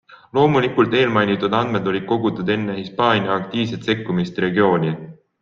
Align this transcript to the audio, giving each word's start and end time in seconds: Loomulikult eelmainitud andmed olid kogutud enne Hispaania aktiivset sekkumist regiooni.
Loomulikult 0.35 0.95
eelmainitud 1.01 1.55
andmed 1.57 1.89
olid 1.91 2.07
kogutud 2.13 2.49
enne 2.55 2.79
Hispaania 2.79 3.37
aktiivset 3.43 3.87
sekkumist 3.91 4.43
regiooni. 4.49 4.93